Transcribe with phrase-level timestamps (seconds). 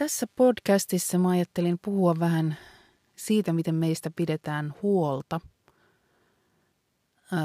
[0.00, 2.56] Tässä podcastissa mä ajattelin puhua vähän
[3.16, 5.40] siitä, miten meistä pidetään huolta.
[7.32, 7.38] Öö,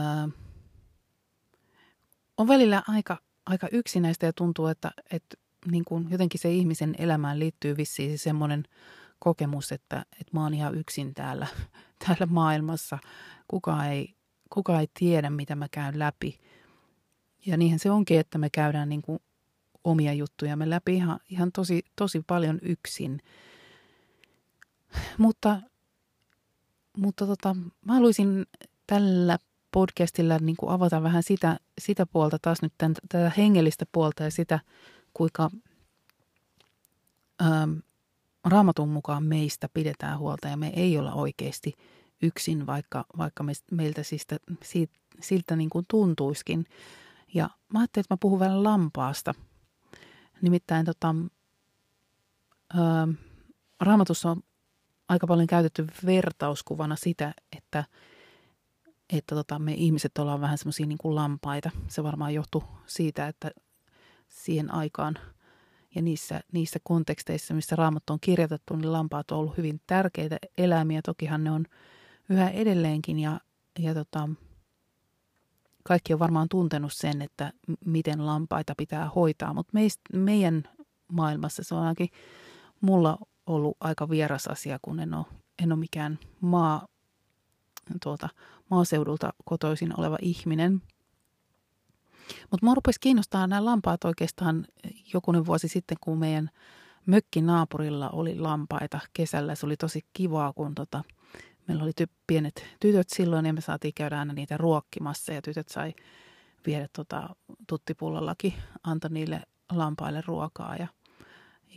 [2.38, 5.38] on välillä aika, aika yksinäistä ja tuntuu, että, että
[5.72, 8.64] niin kuin jotenkin se ihmisen elämään liittyy vissiin semmoinen
[9.20, 11.48] kokemus, että, että mä oon ihan yksin täällä,
[12.08, 13.00] täällä maailmassa.
[13.48, 14.16] Kuka ei,
[14.50, 16.39] kuka ei tiedä, mitä mä käyn läpi.
[17.45, 19.20] Ja niinhän se onkin, että me käydään niin kuin
[19.86, 23.22] omia juttujamme läpi ihan, ihan tosi, tosi paljon yksin.
[25.17, 25.61] Mutta,
[26.97, 27.55] mutta tota,
[27.86, 28.45] mä haluaisin
[28.88, 29.38] tällä
[29.72, 34.31] podcastilla niin kuin avata vähän sitä, sitä puolta taas nyt tämän, tätä hengellistä puolta ja
[34.31, 34.59] sitä,
[35.14, 35.52] kuinka
[37.42, 37.72] ähm,
[38.45, 41.73] raamatun mukaan meistä pidetään huolta ja me ei olla oikeasti
[42.22, 46.66] yksin, vaikka, vaikka me, meiltä siitä, siitä, siltä niin kuin tuntuiskin.
[47.33, 49.33] Ja mä ajattelin, että mä puhun vähän lampaasta–
[50.41, 51.16] Nimittäin tota,
[52.73, 53.08] ää,
[53.80, 54.44] raamatussa on
[55.09, 57.83] aika paljon käytetty vertauskuvana sitä, että,
[59.09, 61.72] että tota, me ihmiset ollaan vähän semmoisia niin lampaita.
[61.88, 63.52] Se varmaan johtuu siitä, että
[64.27, 65.16] siihen aikaan
[65.95, 71.02] ja niissä, niissä konteksteissa, missä raamattu on kirjoitettu, niin lampaat on ollut hyvin tärkeitä eläimiä.
[71.02, 71.66] Tokihan ne on
[72.30, 73.39] yhä edelleenkin ja,
[73.80, 74.30] ja tota,
[75.88, 77.54] kaikki on varmaan tuntenut sen, että
[77.86, 80.64] miten lampaita pitää hoitaa, mutta meist, meidän
[81.12, 82.10] maailmassa se on ainakin
[82.82, 85.26] mulla ollut aika vieras asia, kun en ole,
[85.64, 86.88] en ole mikään maa,
[88.04, 88.30] tuota,
[88.70, 90.82] maaseudulta kotoisin oleva ihminen.
[92.52, 94.67] Mutta mua rupesi kiinnostaa nämä lampaat oikeastaan
[95.14, 96.50] jokunen vuosi sitten, kun meidän
[97.06, 99.56] mökkinaapurilla oli lampaita kesällä.
[99.56, 101.04] Se oli tosi kivaa, kun tota,
[101.67, 105.67] Meillä oli ty- pienet tytöt silloin ja me saatiin käydä aina niitä ruokkimassa ja tytöt
[105.67, 105.93] sai
[106.65, 107.36] viedä tota,
[107.67, 108.53] tuttipullallakin,
[108.83, 110.87] antoi niille lampaille ruokaa ja,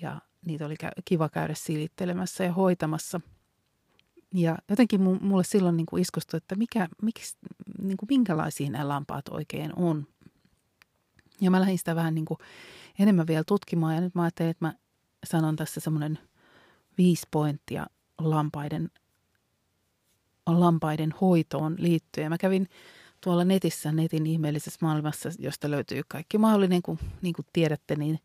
[0.02, 3.20] ja niitä oli kiva käydä silittelemässä ja hoitamassa.
[4.34, 7.36] Ja jotenkin mulle silloin niin kuin iskostui, että mikä, miksi,
[7.82, 10.06] niin kuin minkälaisia nämä lampaat oikein on.
[11.40, 12.38] Ja mä lähdin sitä vähän niin kuin
[12.98, 14.74] enemmän vielä tutkimaan ja nyt mä ajattelin, että mä
[15.24, 16.18] sanon tässä semmoinen
[16.98, 17.86] viisi pointtia
[18.18, 18.90] lampaiden
[20.48, 22.30] lampaiden hoitoon liittyen.
[22.30, 22.68] Mä kävin
[23.20, 28.18] tuolla netissä, netin ihmeellisessä maailmassa, josta löytyy kaikki mahdollinen, kun, niin kuin tiedätte, niin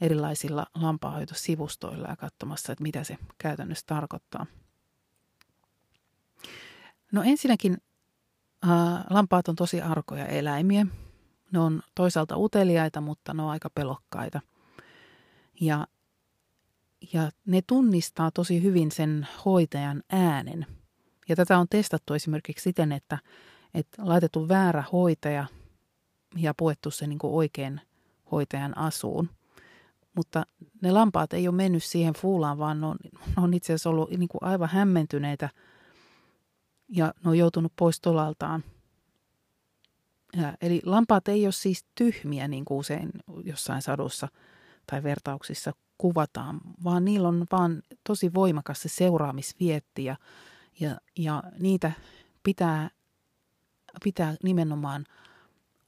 [0.00, 4.46] erilaisilla lampaahoitosivustoilla ja katsomassa, että mitä se käytännössä tarkoittaa.
[7.12, 7.76] No ensinnäkin
[8.62, 10.86] ää, lampaat on tosi arkoja eläimiä.
[11.52, 14.40] Ne on toisaalta uteliaita, mutta ne on aika pelokkaita.
[15.60, 15.86] Ja,
[17.12, 20.66] ja ne tunnistaa tosi hyvin sen hoitajan äänen–
[21.28, 23.18] ja tätä on testattu esimerkiksi siten, että,
[23.74, 25.46] että laitettu väärä hoitaja
[26.36, 27.80] ja puettu se niin oikein
[28.32, 29.30] hoitajan asuun.
[30.14, 30.46] Mutta
[30.82, 32.96] ne lampaat ei ole mennyt siihen fuulaan, vaan ne on,
[33.36, 35.48] ne on itse asiassa ollut niin aivan hämmentyneitä
[36.88, 38.64] ja ne on joutunut pois tolaltaan.
[40.36, 43.10] Ja, eli lampaat ei ole siis tyhmiä, niin kuin usein
[43.44, 44.28] jossain sadussa
[44.90, 50.16] tai vertauksissa kuvataan, vaan niillä on vaan tosi voimakas se seuraamisvietti ja
[50.80, 51.92] ja, ja niitä
[52.42, 52.90] pitää,
[54.04, 55.04] pitää nimenomaan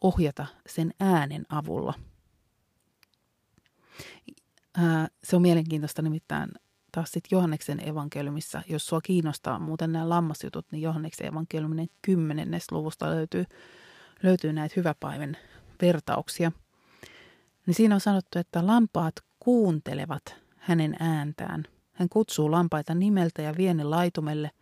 [0.01, 1.95] ohjata sen äänen avulla.
[4.77, 6.51] Ää, se on mielenkiintoista nimittäin
[6.93, 13.11] taas sitten Johanneksen evankeliumissa, jos sua kiinnostaa muuten nämä lammasjutut, niin Johanneksen evankeliumin kymmenennes luvusta
[13.11, 13.45] löytyy,
[14.23, 15.37] löytyy näitä hyväpäivän
[15.83, 16.53] vertauksia.
[17.67, 21.65] Niin siinä on sanottu, että lampaat kuuntelevat hänen ääntään.
[21.93, 24.51] Hän kutsuu lampaita nimeltä ja vie ne laitumelle–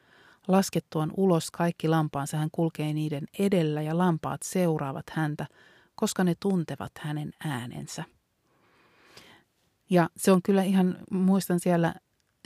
[0.49, 5.47] Laskettuaan ulos kaikki lampaansa hän kulkee niiden edellä ja lampaat seuraavat häntä,
[5.95, 8.05] koska ne tuntevat hänen äänensä.
[9.91, 11.95] Ja se on kyllä ihan, muistan siellä,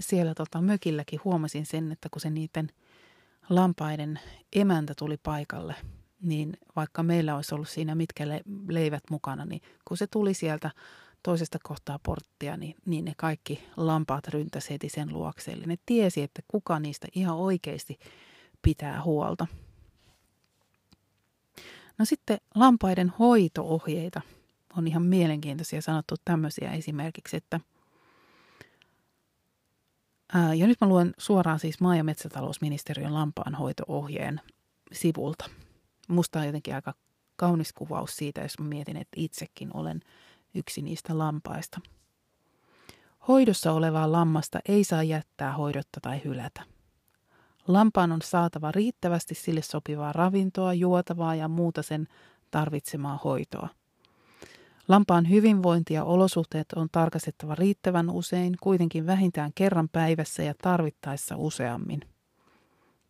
[0.00, 2.68] siellä tota mökilläkin huomasin sen, että kun se niiden
[3.48, 4.20] lampaiden
[4.52, 5.74] emäntä tuli paikalle,
[6.22, 8.24] niin vaikka meillä olisi ollut siinä mitkä
[8.68, 10.70] leivät mukana, niin kun se tuli sieltä
[11.22, 15.52] toisesta kohtaa porttia, niin, niin ne kaikki lampaat ryntäsi heti sen luokse.
[15.52, 17.98] Eli ne tiesi, että kuka niistä ihan oikeasti
[18.62, 19.46] pitää huolta.
[21.98, 24.20] No sitten lampaiden hoitoohjeita
[24.76, 27.60] on ihan mielenkiintoisia sanottu tämmöisiä esimerkiksi, että
[30.34, 34.40] ää, ja nyt mä luen suoraan siis maa- ja metsätalousministeriön lampaanhoito-ohjeen
[34.92, 35.50] sivulta.
[36.08, 36.94] Musta on jotenkin aika
[37.36, 40.00] kaunis kuvaus siitä, jos mä mietin, että itsekin olen
[40.54, 41.80] yksi niistä lampaista.
[43.28, 46.62] Hoidossa olevaa lammasta ei saa jättää hoidotta tai hylätä.
[47.68, 52.08] Lampaan on saatava riittävästi sille sopivaa ravintoa, juotavaa ja muuta sen
[52.50, 53.68] tarvitsemaa hoitoa.
[54.88, 62.00] Lampaan hyvinvointi ja olosuhteet on tarkastettava riittävän usein, kuitenkin vähintään kerran päivässä ja tarvittaessa useammin.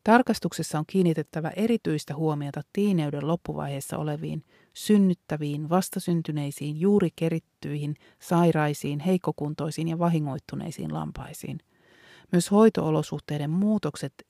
[0.05, 4.45] Tarkastuksessa on kiinnitettävä erityistä huomiota tiineyden loppuvaiheessa oleviin,
[4.75, 11.61] synnyttäviin, vastasyntyneisiin, juuri kerittyihin, sairaisiin, heikkokuntoisiin ja vahingoittuneisiin lampaisiin.
[12.33, 14.27] Myös hoitoolosuhteiden muutokset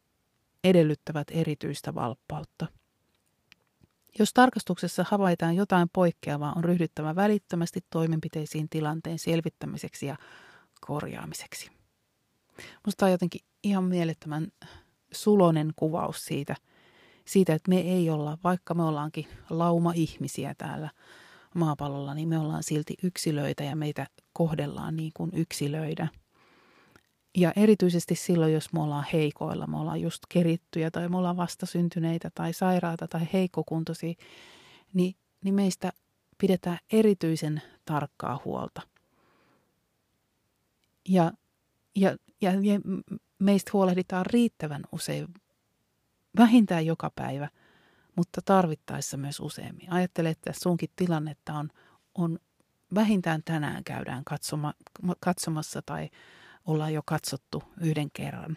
[0.64, 2.66] edellyttävät erityistä valppautta.
[4.18, 10.16] Jos tarkastuksessa havaitaan jotain poikkeavaa, on ryhdyttävä välittömästi toimenpiteisiin tilanteen selvittämiseksi ja
[10.80, 11.70] korjaamiseksi.
[12.84, 14.48] Minusta on jotenkin ihan mielettömän
[15.12, 16.56] sulonen kuvaus siitä,
[17.24, 20.90] siitä, että me ei olla, vaikka me ollaankin lauma ihmisiä täällä
[21.54, 26.08] maapallolla, niin me ollaan silti yksilöitä ja meitä kohdellaan niin kuin yksilöitä–
[27.36, 32.30] ja erityisesti silloin, jos me ollaan heikoilla, me ollaan just kerittyjä tai me ollaan vastasyntyneitä
[32.34, 34.14] tai sairaata tai heikkokuntoisia,
[34.94, 35.14] niin,
[35.44, 35.92] niin meistä
[36.38, 38.82] pidetään erityisen tarkkaa huolta.
[41.08, 41.32] Ja,
[41.96, 42.80] ja, ja, ja
[43.40, 45.28] meistä huolehditaan riittävän usein,
[46.38, 47.48] vähintään joka päivä,
[48.16, 49.92] mutta tarvittaessa myös useammin.
[49.92, 51.70] Ajattele, että sunkin tilannetta on,
[52.14, 52.38] on
[52.94, 54.74] vähintään tänään käydään katsoma,
[55.20, 56.08] katsomassa tai
[56.66, 58.56] ollaan jo katsottu yhden kerran.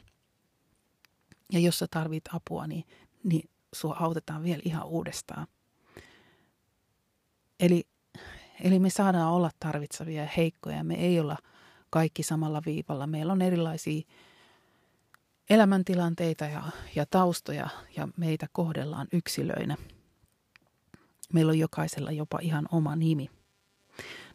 [1.51, 2.83] Ja jos sä tarvit apua, niin,
[3.23, 5.47] niin sua autetaan vielä ihan uudestaan.
[7.59, 7.83] Eli,
[8.63, 10.83] eli me saadaan olla tarvitsevia ja heikkoja.
[10.83, 11.37] Me ei olla
[11.89, 13.07] kaikki samalla viivalla.
[13.07, 14.01] Meillä on erilaisia
[15.53, 16.63] elämäntilanteita ja,
[16.95, 19.77] ja taustoja ja meitä kohdellaan yksilöinä.
[21.33, 23.29] Meillä on jokaisella jopa ihan oma nimi.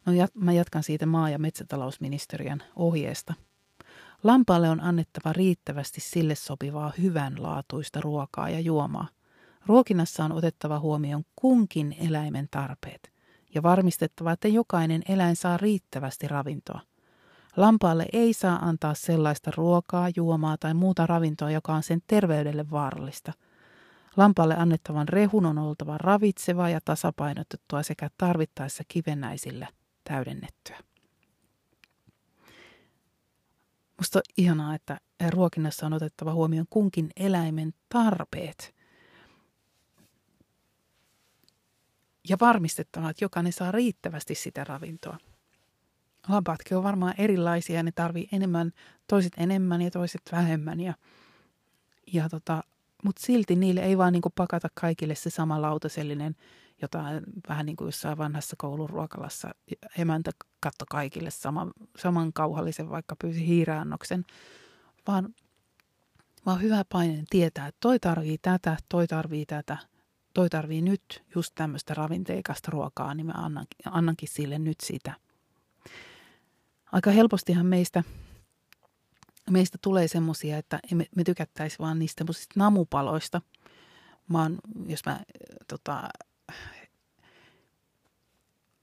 [0.07, 3.35] No, mä jatkan siitä maa- ja metsätalousministeriön ohjeesta–
[4.23, 9.09] Lampaalle on annettava riittävästi sille sopivaa hyvänlaatuista ruokaa ja juomaa.
[9.67, 13.13] Ruokinnassa on otettava huomioon kunkin eläimen tarpeet
[13.55, 16.81] ja varmistettava, että jokainen eläin saa riittävästi ravintoa.
[17.59, 23.33] Lampaalle ei saa antaa sellaista ruokaa, juomaa tai muuta ravintoa, joka on sen terveydelle vaarallista.
[24.17, 29.69] Lampaalle annettavan rehun on oltava ravitseva ja tasapainotettua sekä tarvittaessa kivennäisillä
[30.05, 30.79] täydennettyä.
[33.99, 35.01] Musta on ihanaa, että
[35.31, 38.75] ruokinnassa on otettava huomioon kunkin eläimen tarpeet.
[42.29, 45.19] Ja varmistettava, että jokainen saa riittävästi sitä ravintoa.
[46.29, 48.73] Lampaatkin on varmaan erilaisia ja ne tarvii enemmän,
[49.07, 50.81] toiset enemmän ja toiset vähemmän.
[50.81, 50.95] Ja,
[52.13, 52.63] ja tota,
[53.05, 56.37] Mutta silti niille ei vaan niinku pakata kaikille se sama lautasellinen–
[56.83, 59.51] jotain vähän niin kuin jossain vanhassa koulun ruokalassa
[59.99, 60.31] emäntä
[60.61, 64.25] katto kaikille sama, saman kauhallisen, vaikka pyysi hiiraannoksen,
[65.07, 65.35] vaan,
[66.47, 69.77] vaan hyvä paine tietää, että toi tarvii tätä, toi tarvii tätä,
[70.35, 75.15] toi tarvii nyt just tämmöistä ravinteikasta ruokaa, niin mä annan, annankin sille nyt sitä.
[76.93, 78.05] Aika helpostihan meistä,
[79.51, 82.25] meistä tulee semmoisia, että me, me tykättäisiin vaan niistä
[82.57, 83.43] namupaloista.
[84.29, 85.21] Mä oon, jos mä
[85.69, 86.09] tota,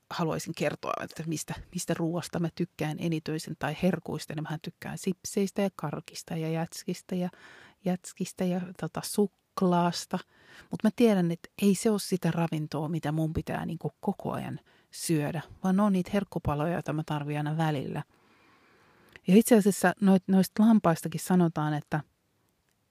[0.10, 5.62] haluaisin kertoa, että mistä, mistä ruoasta mä tykkään enityisen tai herkuista, niin mä tykkään sipseistä
[5.62, 7.30] ja karkista ja jätskistä ja,
[7.86, 10.20] jätskistä ja tota, suklaasta.
[10.72, 14.60] Mutta mä tiedän, että ei se ole sitä ravintoa, mitä mun pitää niin koko ajan
[14.96, 18.04] syödä, vaan on niitä herkkupaloja, joita mä tarvitsen aina välillä.
[19.28, 19.94] Ja itse asiassa
[20.28, 22.02] noista lampaistakin sanotaan, että–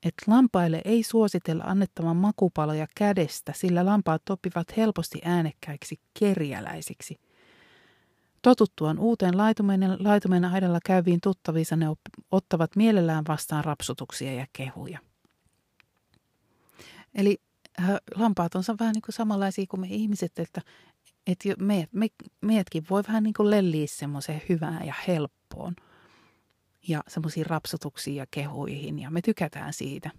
[0.05, 7.21] että lampaille ei suositella annettavan makupaloja kädestä, sillä lampaat oppivat helposti äänekkäiksi kerjäläisiksi.
[8.43, 11.87] Totuttuaan uuteen laitumenen, laitumenen aidalla käyviin tuttaviinsa ne
[12.31, 14.99] ottavat mielellään vastaan rapsutuksia ja kehuja.
[17.15, 17.41] Eli
[17.81, 20.61] äh, lampaat on vähän niin kuin samanlaisia kuin me ihmiset, että,
[21.27, 22.07] että meidät, me,
[22.41, 25.77] meidätkin voi vähän niin kuin lelliä semmoiseen hyvään ja helppoon–
[26.89, 30.11] ja semmoisiin rapsutuksiin ja kehuihin ja me tykätään siitä.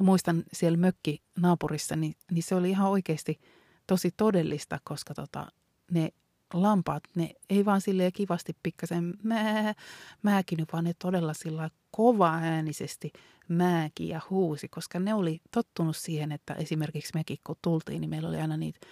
[0.00, 3.40] Mä muistan siellä mökki naapurissa, niin, niin se oli ihan oikeasti
[3.86, 5.46] tosi todellista, koska tota,
[5.90, 6.12] ne
[6.54, 9.74] lampaat, ne ei vaan silleen kivasti pikkasen mää,
[10.22, 13.12] määkinyt, vaan ne todella sillä kova äänisesti
[13.48, 18.28] määki ja huusi, koska ne oli tottunut siihen, että esimerkiksi mekin kun tultiin, niin meillä
[18.28, 18.86] oli aina niitä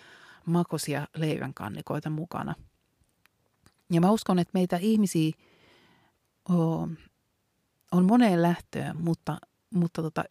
[0.46, 2.54] makosia leivänkannikoita mukana.
[3.92, 5.32] Ja mä uskon, että meitä ihmisiä
[6.48, 6.98] on,
[7.92, 9.38] on moneen lähtöön, mutta,
[9.74, 10.24] mutta tota,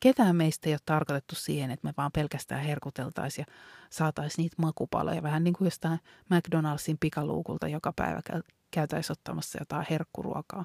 [0.00, 3.54] ketään meistä ei ole tarkoitettu siihen, että me vaan pelkästään herkuteltaisiin ja
[3.90, 5.22] saataisiin niitä makupaloja.
[5.22, 5.98] Vähän niin kuin jostain
[6.30, 8.20] McDonaldsin pikaluukulta joka päivä
[8.70, 10.64] käytäisiin ottamassa jotain herkkuruokaa.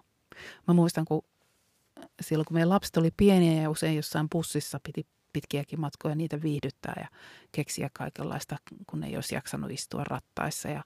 [0.67, 1.21] Mä muistan, kun
[2.21, 6.93] silloin kun meidän lapset oli pieniä ja usein jossain bussissa piti pitkiäkin matkoja niitä viihdyttää
[7.00, 7.07] ja
[7.51, 8.57] keksiä kaikenlaista,
[8.88, 10.83] kun ei olisi jaksanut istua rattaissa ja,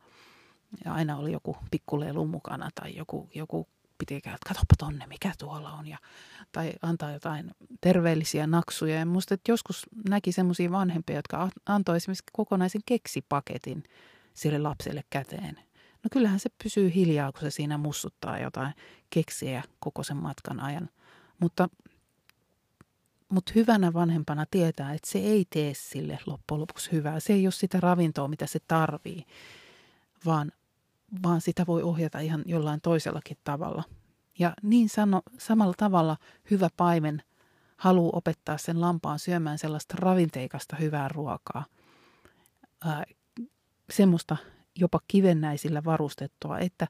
[0.85, 5.31] ja aina oli joku pikkulelu mukana tai joku, joku piti käydä, että katsopa tonne, mikä
[5.37, 5.87] tuolla on.
[5.87, 5.97] Ja,
[6.51, 8.95] tai antaa jotain terveellisiä naksuja.
[8.95, 13.83] Ja musta, että joskus näki semmoisia vanhempia, jotka antoi esimerkiksi kokonaisen keksipaketin
[14.33, 15.55] sille lapselle käteen.
[16.03, 18.73] No kyllähän se pysyy hiljaa, kun se siinä mussuttaa jotain
[19.09, 20.89] keksiä koko sen matkan ajan.
[21.39, 21.69] Mutta,
[23.29, 27.20] mutta hyvänä vanhempana tietää, että se ei tee sille loppujen lopuksi hyvää.
[27.20, 29.25] Se ei ole sitä ravintoa, mitä se tarvii,
[30.25, 30.51] vaan
[31.24, 33.84] vaan sitä voi ohjata ihan jollain toisellakin tavalla.
[34.39, 36.17] Ja niin sano, samalla tavalla
[36.51, 37.24] hyvä paimen
[37.77, 41.65] haluaa opettaa sen lampaan syömään sellaista ravinteikasta hyvää ruokaa.
[42.86, 43.03] Ää,
[43.89, 44.38] semmoista
[44.75, 46.88] jopa kivennäisillä varustettua, että,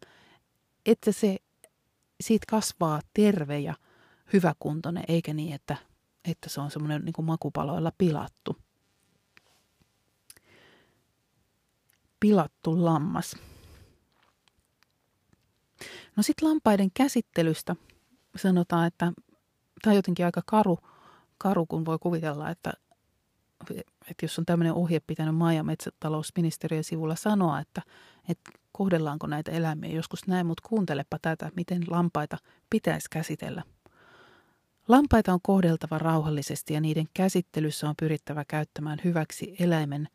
[0.86, 1.38] että se
[2.22, 3.74] siitä kasvaa terve ja
[4.34, 5.78] hyväkuntoinen, eikä niin, että,
[6.28, 8.58] että se on semmoinen niin makupaloilla pilattu.
[12.20, 13.36] Pilattu lammas.
[16.16, 17.76] No sitten lampaiden käsittelystä
[18.36, 19.12] sanotaan, että
[19.82, 20.80] tämä on jotenkin aika karu,
[21.38, 22.74] karu, kun voi kuvitella, että,
[23.72, 27.82] että jos on tämmöinen ohje pitänyt maa- ja metsätalousministeriön sivulla sanoa, että,
[28.30, 32.38] että kohdellaanko näitä eläimiä joskus näin, mutta kuuntelepa tätä, miten lampaita
[32.70, 33.64] pitäisi käsitellä.
[34.88, 40.08] Lampaita on kohdeltava rauhallisesti ja niiden käsittelyssä on pyrittävä käyttämään hyväksi eläimen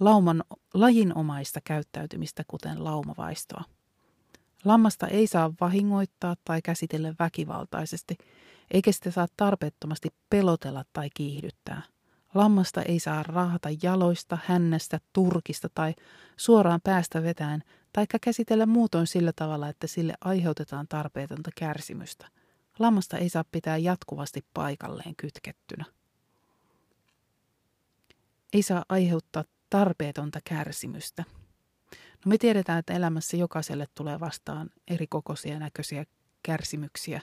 [0.00, 3.64] lauman lajinomaista käyttäytymistä, kuten laumavaistoa.
[4.64, 8.16] Lammasta ei saa vahingoittaa tai käsitellä väkivaltaisesti,
[8.70, 11.82] eikä sitä saa tarpeettomasti pelotella tai kiihdyttää.
[12.34, 15.94] Lammasta ei saa raahata jaloista, hännästä, turkista tai
[16.36, 17.62] suoraan päästä vetään,
[17.92, 22.37] taikka käsitellä muutoin sillä tavalla, että sille aiheutetaan tarpeetonta kärsimystä.
[22.78, 25.84] Lammasta ei saa pitää jatkuvasti paikalleen kytkettynä.
[28.52, 31.24] Ei saa aiheuttaa tarpeetonta kärsimystä.
[32.24, 36.04] No me tiedetään, että elämässä jokaiselle tulee vastaan eri kokoisia näköisiä
[36.42, 37.20] kärsimyksiä.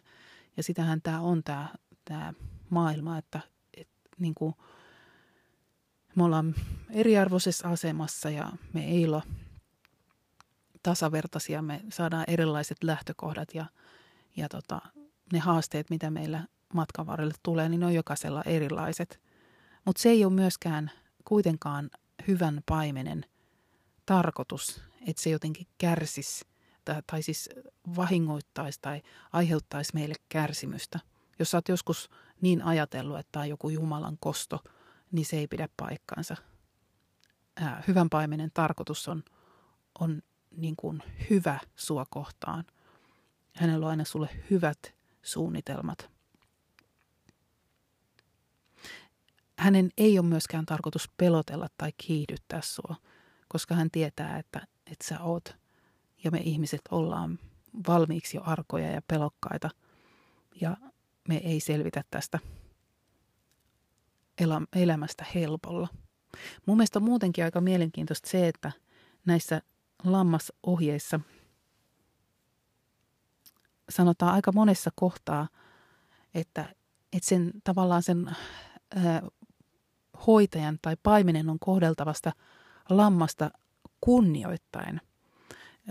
[0.58, 1.70] Ja sitähän tämä on tämä,
[2.06, 2.34] tämä
[2.70, 3.40] maailma, että,
[3.78, 4.56] että niin kuin
[6.16, 6.56] me ollaan
[6.90, 9.24] eriarvoisessa asemassa ja me ei ole
[10.84, 11.62] tasavertaisia.
[11.62, 13.66] Me saadaan erilaiset lähtökohdat ja,
[14.36, 14.82] ja tota,
[15.34, 19.22] ne haasteet, mitä meillä matkan varrelle tulee, niin ne on jokaisella erilaiset.
[19.86, 20.92] Mutta se ei ole myöskään
[21.26, 21.90] kuitenkaan
[22.28, 23.26] hyvän paimenen–
[24.06, 26.46] tarkoitus, että se jotenkin kärsisi
[26.86, 27.50] tai, tai siis
[27.96, 29.02] vahingoittaisi tai
[29.34, 31.00] aiheuttaisi meille kärsimystä.
[31.40, 32.10] Jos sä oot joskus
[32.42, 34.64] niin ajatellut, että tämä on joku Jumalan kosto,
[35.12, 36.36] niin se ei pidä paikkaansa.
[37.56, 39.24] Ää, hyvän paimenen tarkoitus on,
[40.00, 40.22] on
[40.58, 42.64] niin kuin hyvä sua kohtaan.
[43.56, 46.10] Hänellä on aina sulle hyvät suunnitelmat.
[49.60, 52.96] Hänen ei ole myöskään tarkoitus pelotella tai kiihdyttää sua–
[53.48, 55.56] koska hän tietää, että, että sä oot
[56.24, 57.40] ja me ihmiset ollaan
[57.88, 59.70] valmiiksi jo arkoja ja pelokkaita
[60.62, 60.78] ja
[61.28, 62.40] me ei selvitä tästä
[64.76, 65.88] elämästä helpolla.
[66.66, 68.72] Mun mielestä on muutenkin aika mielenkiintoista se, että
[69.26, 69.62] näissä
[70.04, 71.20] lammasohjeissa
[73.90, 75.48] sanotaan aika monessa kohtaa,
[76.34, 76.76] että,
[77.14, 78.36] että sen tavallaan sen
[78.96, 79.22] ää,
[80.28, 82.32] hoitajan tai paimenen on kohdeltavasta–
[82.90, 83.52] lammasta
[84.02, 85.02] kunnioittain.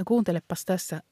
[0.05, 1.03] Kuuntelepas tässä,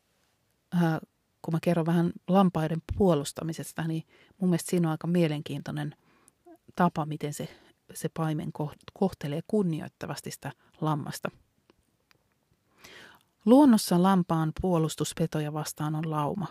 [0.75, 0.99] äh,
[1.43, 4.03] kun mä kerron vähän lampaiden puolustamisesta, niin
[4.41, 5.95] mun mielestä siinä on aika mielenkiintoinen
[6.77, 7.49] tapa, miten se,
[7.95, 8.51] se paimen
[8.93, 11.31] kohtelee kunnioittavasti sitä lammasta.
[13.45, 16.47] Luonnossa lampaan puolustuspetoja vastaan on lauma.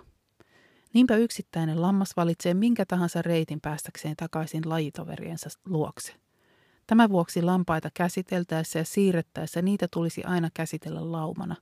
[0.93, 6.13] Niinpä yksittäinen lammas valitsee minkä tahansa reitin päästäkseen takaisin lajitoveriensa luokse–
[6.91, 11.55] Tämän vuoksi lampaita käsiteltäessä ja siirrettäessä niitä tulisi aina käsitellä laumana.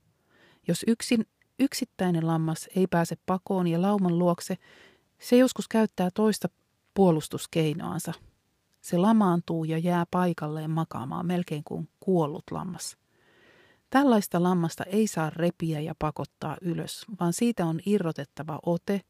[0.68, 1.26] Jos yksin,
[1.60, 4.58] yksittäinen lammas ei pääse pakoon ja lauman luokse,
[5.20, 6.50] se joskus käyttää toista
[6.94, 8.14] puolustuskeinoansa.
[8.82, 12.98] Se lamaantuu ja jää paikalleen makaamaan melkein kuin kuollut lammas.
[13.90, 19.02] Tällaista lammasta ei saa repiä ja pakottaa ylös, vaan siitä on irrotettava ote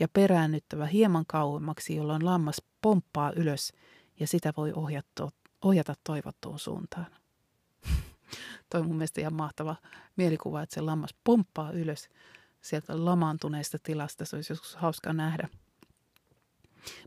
[0.00, 3.72] ja peräännyttävä hieman kauemmaksi, jolloin lammas pomppaa ylös
[4.20, 5.28] ja sitä voi ohjata,
[5.64, 7.06] ohjata toivottuun suuntaan.
[8.70, 9.76] Toi mun mielestä ihan mahtava
[10.16, 12.08] mielikuva, että se lammas pomppaa ylös
[12.60, 14.24] sieltä lamaantuneesta tilasta.
[14.24, 15.48] Se olisi joskus hauska nähdä.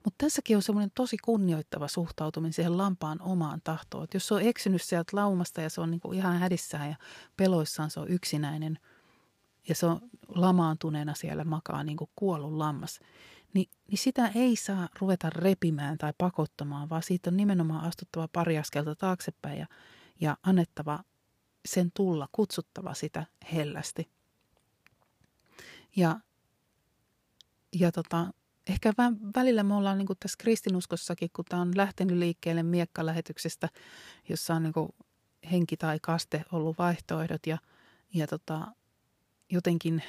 [0.03, 4.03] Mutta tässäkin on semmoinen tosi kunnioittava suhtautuminen siihen lampaan omaan tahtoon.
[4.03, 6.95] Et jos se on eksynyt sieltä laumasta ja se on niinku ihan hädissään ja
[7.37, 8.79] peloissaan, se on yksinäinen
[9.67, 12.99] ja se on lamaantuneena siellä makaa niin kuin kuollut lammas,
[13.53, 18.57] niin, niin sitä ei saa ruveta repimään tai pakottamaan, vaan siitä on nimenomaan astuttava pari
[18.57, 19.67] askelta taaksepäin ja,
[20.21, 20.99] ja annettava
[21.65, 24.09] sen tulla, kutsuttava sitä hellästi.
[25.95, 26.19] Ja,
[27.79, 28.33] ja tota,
[28.69, 28.93] ehkä
[29.35, 33.69] välillä me ollaan niin kuin tässä kristinuskossakin, kun tämä on lähtenyt liikkeelle miekkalähetyksestä,
[34.29, 34.89] jossa on niin kuin
[35.51, 37.57] henki tai kaste ollut vaihtoehdot ja,
[38.13, 38.67] ja tota,
[39.51, 40.03] jotenkin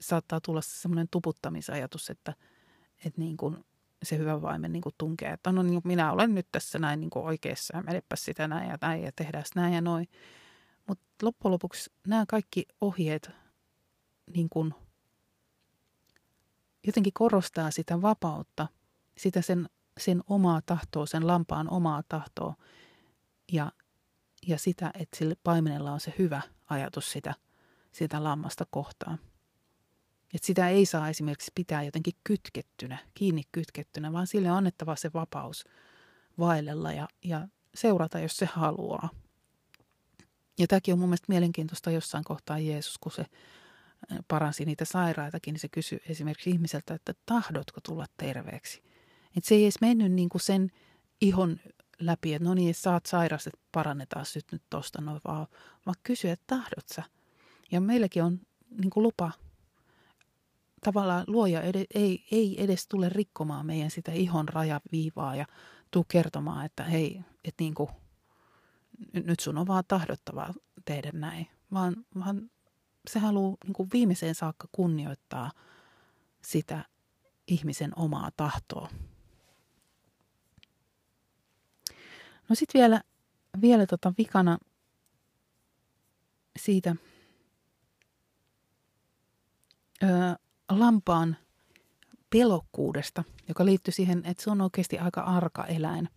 [0.00, 2.34] saattaa tulla semmoinen tuputtamisajatus, että,
[3.04, 3.64] että niin kuin
[4.02, 7.10] se hyvä vaimen niin kuin tunkee, että no niin, minä olen nyt tässä näin niin
[7.10, 10.08] kuin oikeassa ja menepä sitä näin ja näin ja tehdään näin ja noin.
[10.86, 13.30] Mutta loppujen lopuksi nämä kaikki ohjeet
[14.34, 14.74] niin kuin–
[16.88, 18.68] jotenkin korostaa sitä vapautta,
[19.18, 22.54] sitä sen, sen omaa tahtoa, sen lampaan omaa tahtoa
[23.52, 23.72] ja,
[24.46, 26.40] ja sitä, että sille paimenella on se hyvä
[26.70, 27.34] ajatus sitä,
[27.98, 29.18] sitä lammasta kohtaan.
[30.34, 35.10] Että sitä ei saa esimerkiksi pitää jotenkin kytkettynä, kiinni kytkettynä, vaan sille on annettava se
[35.14, 35.64] vapaus
[36.38, 39.08] vaellella ja, ja seurata, jos se haluaa.
[40.58, 43.26] Ja tämäkin on mun mielestä mielenkiintoista jossain kohtaa Jeesus, kun se
[44.28, 48.82] paransi niitä sairaitakin, niin se kysyi esimerkiksi ihmiseltä, että tahdotko tulla terveeksi.
[49.36, 50.70] Et se ei edes mennyt niin kuin sen
[51.20, 51.60] ihon
[52.00, 55.46] läpi, että no niin, sä oot sairas, että parannetaan nyt, nyt tosta, no vaan,
[55.86, 57.02] vaan kysyi, että tahdot sä.
[57.70, 59.32] Ja meilläkin on niin kuin lupa,
[60.84, 65.46] tavallaan luoja ed- ei, ei edes tule rikkomaan meidän sitä ihon rajaviivaa ja
[65.90, 67.90] tuu kertomaan, että hei, että niin kuin,
[69.12, 72.50] nyt sun on vaan tahdottavaa tehdä näin, vaan, vaan
[73.08, 75.50] se haluaa niin kuin viimeiseen saakka kunnioittaa
[76.42, 76.84] sitä
[77.46, 78.90] ihmisen omaa tahtoa.
[82.48, 83.02] No sitten vielä,
[83.60, 84.58] vielä tota vikana
[86.58, 86.96] siitä
[90.70, 91.36] lampaan
[92.30, 96.08] pelokkuudesta, joka liittyy siihen, että se on oikeasti aika arka eläin.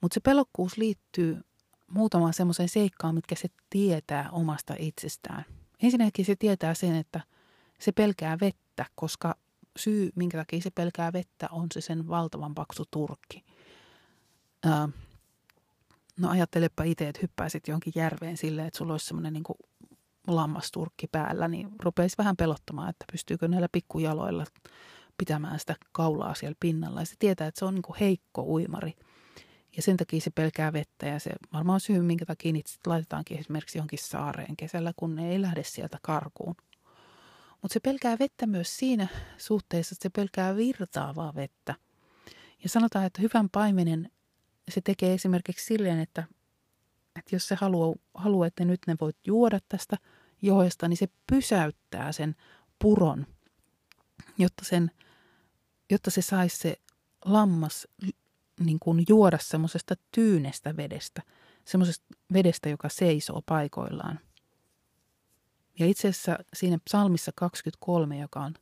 [0.00, 1.40] Mutta se pelokkuus liittyy
[1.86, 5.44] muutamaan semmoiseen seikkaan, mitkä se tietää omasta itsestään–
[5.82, 7.20] Ensinnäkin se tietää sen, että
[7.78, 9.34] se pelkää vettä, koska
[9.78, 13.44] syy, minkä takia se pelkää vettä, on se sen valtavan paksu turkki.
[14.64, 14.88] Ää,
[16.16, 19.44] no ajattelepa itse, että hyppäisit johonkin järveen silleen, että sulla olisi semmoinen niin
[20.36, 24.44] lammasturkki päällä, niin rupeisi vähän pelottamaan, että pystyykö näillä pikkujaloilla
[25.18, 27.00] pitämään sitä kaulaa siellä pinnalla.
[27.00, 28.92] Ja se tietää, että se on niin heikko uimari–
[29.78, 33.78] ja sen takia se pelkää vettä ja se varmaan syy, minkä takia niitä laitetaankin esimerkiksi
[33.78, 36.54] johonkin saareen kesällä, kun ne ei lähde sieltä karkuun.
[37.62, 41.74] Mutta se pelkää vettä myös siinä suhteessa, että se pelkää virtaavaa vettä.
[42.62, 44.10] Ja sanotaan, että hyvän paimenen
[44.68, 46.24] se tekee esimerkiksi silleen, että,
[47.18, 49.96] että jos se haluaa, haluaa, että nyt ne voit juoda tästä
[50.42, 52.36] joesta, niin se pysäyttää sen
[52.78, 53.26] puron,
[54.38, 54.90] jotta, sen,
[55.90, 56.76] jotta se saisi se
[57.24, 57.88] lammas
[58.60, 61.22] niin kuin juoda semmoisesta tyynestä vedestä,
[61.64, 64.20] semmoisesta vedestä, joka seisoo paikoillaan.
[65.78, 68.54] Ja itse asiassa siinä psalmissa 23, joka on,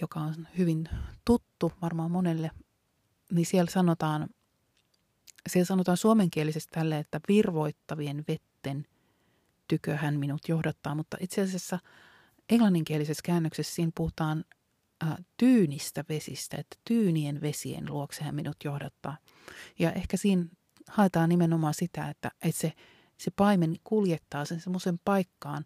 [0.00, 0.88] joka on hyvin
[1.24, 2.50] tuttu varmaan monelle,
[3.30, 4.28] niin siellä sanotaan,
[5.48, 8.86] siellä sanotaan suomenkielisesti tälle, että virvoittavien vetten
[9.70, 11.78] tykö hän minut johdattaa, mutta itse asiassa
[12.48, 14.44] englanninkielisessä käännöksessä siinä puhutaan
[15.04, 19.16] äh, tyynistä vesistä, että tyynien vesien luokse hän minut johdattaa.
[19.78, 20.44] Ja ehkä siinä
[20.88, 22.72] haetaan nimenomaan sitä, että, että se,
[23.18, 25.64] se paimen kuljettaa sen semmoisen paikkaan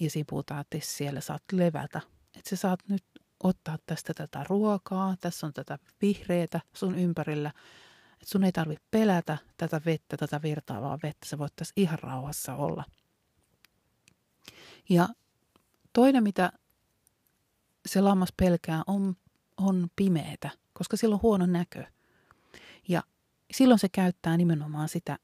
[0.00, 2.00] ja siinä puhutaan, että siellä saat levätä.
[2.36, 3.04] Että sä saat nyt
[3.42, 7.52] ottaa tästä tätä ruokaa, tässä on tätä vihreätä sun ympärillä.
[8.12, 11.26] Että sun ei tarvitse pelätä tätä vettä, tätä virtaavaa vettä.
[11.28, 12.84] Sä voit tässä ihan rauhassa olla.
[14.88, 15.08] Ja
[15.92, 16.52] toinen, mitä
[17.86, 19.16] se lammas pelkää on,
[19.56, 21.84] on pimeätä, koska sillä on huono näkö.
[22.88, 23.02] Ja
[23.52, 25.18] silloin se käyttää nimenomaan sitä,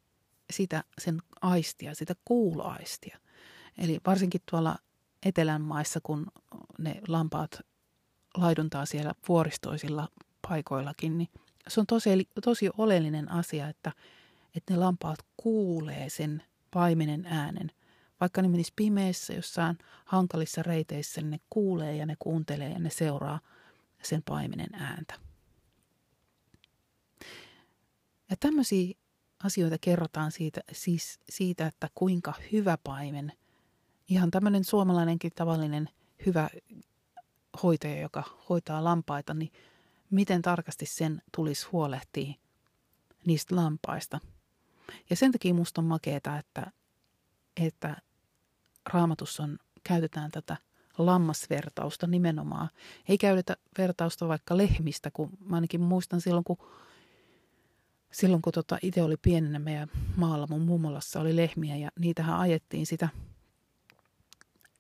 [0.53, 3.19] sitä sen aistia, sitä kuuloaistia.
[3.79, 4.79] Eli varsinkin tuolla
[5.23, 6.27] etelän maissa, kun
[6.79, 7.61] ne lampaat
[8.37, 10.09] laiduntaa siellä vuoristoisilla
[10.49, 11.29] paikoillakin, niin
[11.69, 13.93] se on tosi, tosi oleellinen asia, että,
[14.57, 17.71] että ne lampaat kuulee sen paimenen äänen
[18.21, 22.91] vaikka ne menis pimeässä jossain hankalissa reiteissä, niin ne kuulee ja ne kuuntelee ja ne
[22.91, 23.41] seuraa
[24.03, 25.15] sen paimenen ääntä.
[28.31, 28.95] Ja tämmöisiä
[29.45, 33.33] asioita kerrotaan siitä, siis siitä, että kuinka hyvä paimen,
[34.09, 35.89] ihan tämmöinen suomalainenkin tavallinen
[36.27, 36.49] hyvä
[37.63, 39.53] hoitaja, joka hoitaa lampaita, niin
[40.11, 42.35] miten tarkasti sen tulisi huolehtia
[43.27, 44.21] niistä lampaista.
[45.11, 46.73] Ja sen takia musta on makeeta, että,
[47.57, 47.97] että
[48.93, 50.57] raamatussa on, käytetään tätä
[50.99, 52.69] lammasvertausta nimenomaan.
[53.09, 56.57] Ei käytetä vertausta vaikka lehmistä, kun mä ainakin muistan silloin, kun
[58.13, 62.87] silloin kun tota itse oli pienenä meidän maalla, mun mummolassa oli lehmiä ja niitähän ajettiin
[62.87, 63.09] sitä,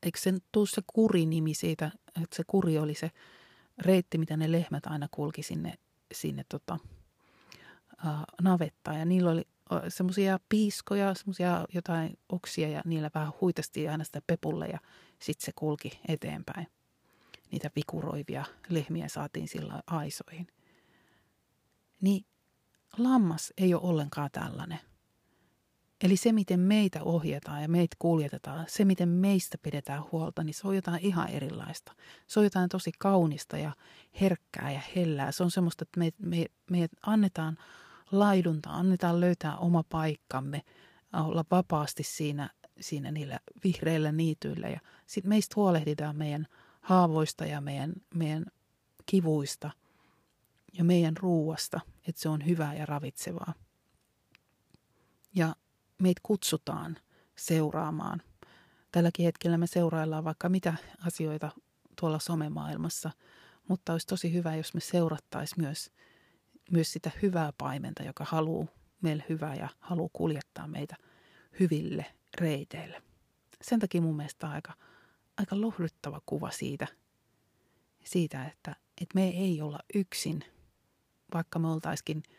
[0.03, 1.91] eikö sen tuu se kuri-nimi siitä,
[2.23, 3.11] että se kuri oli se
[3.79, 5.75] reitti, mitä ne lehmät aina kulki sinne,
[6.15, 6.79] sinne tota,
[8.05, 9.47] uh, navettaan ja niillä oli
[9.89, 14.79] semmoisia piiskoja, semmoisia jotain oksia ja niillä vähän huitasti aina sitä pepulle ja
[15.19, 16.67] sitten se kulki eteenpäin.
[17.51, 20.47] Niitä vikuroivia lehmiä saatiin sillä aisoihin.
[22.01, 22.25] Niin
[22.99, 24.81] lammas ei ole ollenkaan tällainen.
[26.03, 30.69] Eli se, miten meitä ohjataan ja meitä kuljetetaan, se, miten meistä pidetään huolta, niin se
[30.69, 31.93] on jotain ihan erilaista.
[32.27, 33.73] Se on jotain tosi kaunista ja
[34.21, 35.33] herkkää ja hellää.
[35.33, 37.59] Se on semmoista, että me, me, me annetaan
[38.13, 40.63] laidunta, annetaan löytää oma paikkamme,
[41.13, 44.69] olla vapaasti siinä, siinä niillä vihreillä niityillä.
[44.69, 46.47] Ja sitten meistä huolehditaan meidän
[46.81, 48.47] haavoista ja meidän, meidän
[49.07, 49.71] kivuista
[50.73, 53.55] ja meidän ruuasta, että se on hyvää ja ravitsevaa.
[55.35, 55.57] Ja
[56.03, 56.97] meitä kutsutaan
[57.37, 58.23] seuraamaan.
[58.93, 60.75] Tälläkin hetkellä me seuraillaan vaikka mitä
[61.07, 61.51] asioita
[62.01, 63.11] tuolla somemaailmassa,
[63.69, 65.91] mutta olisi tosi hyvä, jos me seurattaisiin myös,
[66.71, 68.67] myös sitä hyvää paimenta, joka haluaa
[69.01, 70.97] meille hyvää ja haluaa kuljettaa meitä
[71.61, 72.07] hyville
[72.41, 73.03] reiteille.
[73.63, 74.73] Sen takia mun mielestä on aika,
[75.37, 76.87] aika lohduttava kuva siitä,
[78.05, 80.45] siitä että, että me ei olla yksin,
[81.35, 82.23] vaikka me oltaisikin–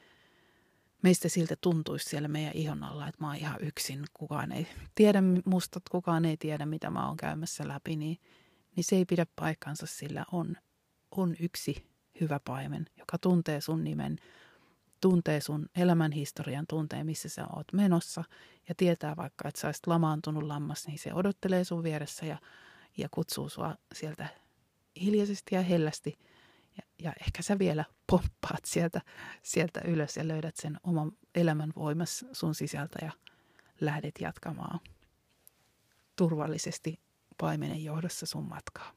[1.01, 4.05] meistä siltä tuntuisi siellä meidän ihon alla, että mä oon ihan yksin.
[4.13, 8.17] Kukaan ei tiedä musta, kukaan ei tiedä, mitä mä oon käymässä läpi, niin,
[8.75, 10.57] niin se ei pidä paikkansa, sillä on,
[11.11, 11.90] on yksi
[12.21, 14.17] hyvä paimen, joka tuntee sun nimen,
[15.01, 18.23] tuntee sun elämänhistorian, tuntee missä sä oot menossa
[18.69, 22.37] ja tietää vaikka, että sä olisit lamaantunut lammas, niin se odottelee sun vieressä ja,
[22.97, 24.27] ja kutsuu sua sieltä
[25.01, 26.17] hiljaisesti ja hellästi–
[26.77, 29.01] ja, ja ehkä sä vielä pomppaat sieltä,
[29.43, 33.11] sieltä ylös ja löydät sen oman elämän voimas sun sisältä ja
[33.81, 34.79] lähdet jatkamaan
[36.15, 36.99] turvallisesti
[37.37, 38.91] paimenen johdossa sun matkaa.